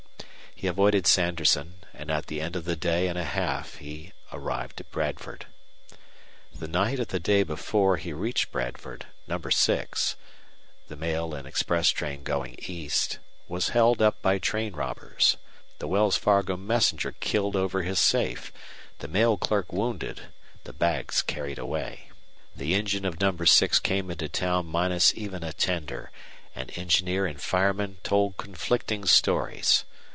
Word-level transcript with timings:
He 0.53 0.67
avoided 0.67 1.07
Sanderson, 1.07 1.79
and 1.91 2.11
at 2.11 2.27
the 2.27 2.39
end 2.39 2.55
of 2.55 2.65
the 2.65 2.75
day 2.75 3.07
and 3.07 3.17
a 3.17 3.23
half 3.23 3.77
he 3.77 4.13
arrived 4.31 4.79
at 4.79 4.91
Bradford. 4.91 5.47
The 6.53 6.67
night 6.67 6.99
of 6.99 7.07
the 7.07 7.19
day 7.19 7.41
before 7.41 7.97
he 7.97 8.13
reached 8.13 8.51
Bradford, 8.51 9.07
No. 9.27 9.39
6, 9.41 10.15
the 10.87 10.95
mail 10.95 11.33
and 11.33 11.47
express 11.47 11.89
train 11.89 12.21
going 12.21 12.57
east, 12.59 13.17
was 13.47 13.69
held 13.69 14.03
up 14.03 14.21
by 14.21 14.37
train 14.37 14.73
robbers, 14.75 15.35
the 15.79 15.87
Wells 15.87 16.15
Fargo 16.15 16.55
messenger 16.55 17.13
killed 17.19 17.55
over 17.55 17.81
his 17.81 17.97
safe, 17.99 18.53
the 18.99 19.07
mail 19.07 19.37
clerk 19.37 19.73
wounded, 19.73 20.27
the 20.65 20.73
bags 20.73 21.23
carried 21.23 21.57
away. 21.57 22.11
The 22.55 22.75
engine 22.75 23.05
of 23.05 23.19
No. 23.19 23.35
6 23.35 23.79
came 23.79 24.11
into 24.11 24.29
town 24.29 24.67
minus 24.67 25.11
even 25.15 25.43
a 25.43 25.53
tender, 25.53 26.11
and 26.53 26.71
engineer 26.77 27.25
and 27.25 27.41
fireman 27.41 27.97
told 28.03 28.37
conflicting 28.37 29.07
stories. 29.07 29.85